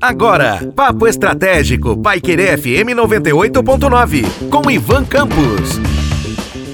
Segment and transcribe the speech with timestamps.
[0.00, 5.80] Agora, Papo Estratégico, Paiquerê FM 98.9, com Ivan Campos.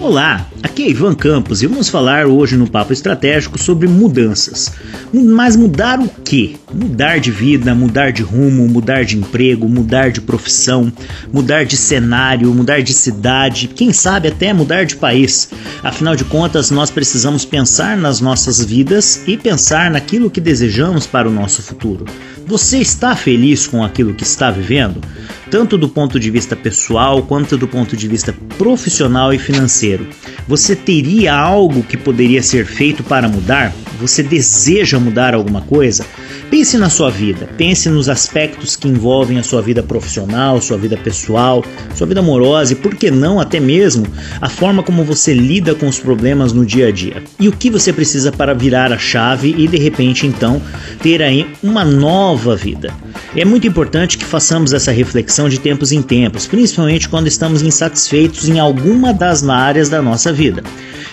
[0.00, 4.72] Olá, aqui é Ivan Campos e vamos falar hoje no Papo Estratégico sobre mudanças.
[5.12, 6.56] Mas mudar o quê?
[6.72, 10.92] Mudar de vida, mudar de rumo, mudar de emprego, mudar de profissão,
[11.32, 15.50] mudar de cenário, mudar de cidade, quem sabe até mudar de país.
[15.82, 21.28] Afinal de contas, nós precisamos pensar nas nossas vidas e pensar naquilo que desejamos para
[21.28, 22.04] o nosso futuro.
[22.48, 25.02] Você está feliz com aquilo que está vivendo?
[25.50, 30.06] Tanto do ponto de vista pessoal quanto do ponto de vista profissional e financeiro.
[30.48, 33.70] Você teria algo que poderia ser feito para mudar?
[34.00, 36.06] Você deseja mudar alguma coisa?
[36.50, 40.96] Pense na sua vida, pense nos aspectos que envolvem a sua vida profissional, sua vida
[40.96, 41.62] pessoal,
[41.94, 44.06] sua vida amorosa e, por que não, até mesmo
[44.40, 47.22] a forma como você lida com os problemas no dia a dia.
[47.38, 50.62] E o que você precisa para virar a chave e, de repente, então,
[50.98, 52.92] ter aí uma nova vida.
[53.36, 58.48] É muito importante que façamos essa reflexão de tempos em tempos, principalmente quando estamos insatisfeitos
[58.48, 60.62] em alguma das áreas da nossa vida.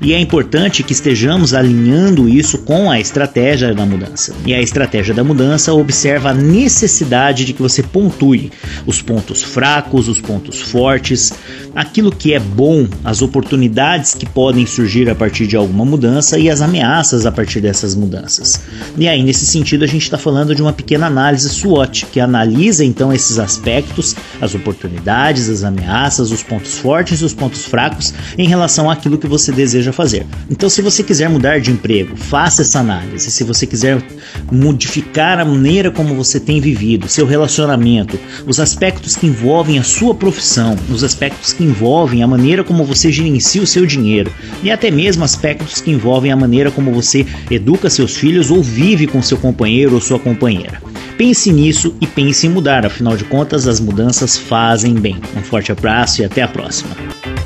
[0.00, 4.34] E é importante que estejamos alinhando isso com a estratégia da mudança.
[4.44, 8.50] E a estratégia da mudança observa a necessidade de que você pontue
[8.84, 11.32] os pontos fracos, os pontos fortes,
[11.74, 16.50] aquilo que é bom, as oportunidades que podem surgir a partir de alguma mudança e
[16.50, 18.60] as ameaças a partir dessas mudanças.
[18.98, 22.84] E aí, nesse sentido, a gente está falando de uma pequena análise SWOT, que analisa
[22.84, 28.46] então esses aspectos, as oportunidades, as ameaças, os pontos fortes e os pontos fracos em
[28.46, 30.26] relação àquilo que você deseja fazer.
[30.50, 33.30] Então, se você quiser mudar de emprego, faça essa análise.
[33.30, 34.02] Se você quiser
[34.50, 40.14] modificar a maneira como você tem vivido, seu relacionamento, os aspectos que envolvem a sua
[40.14, 44.90] profissão, os aspectos que envolvem a maneira como você gerencia o seu dinheiro e até
[44.90, 49.36] mesmo aspectos que envolvem a maneira como você educa seus filhos ou vive com seu
[49.62, 50.82] companheiro ou sua companheira.
[51.16, 55.20] Pense nisso e pense em mudar, afinal de contas, as mudanças fazem bem.
[55.36, 56.90] Um forte abraço e até a próxima.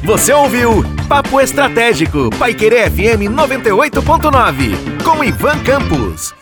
[0.03, 6.36] Você ouviu Papo Estratégico, Paiquerê FM 98.9, com Ivan Campos.